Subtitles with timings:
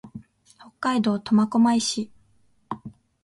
[0.57, 2.09] 北海道苫小牧市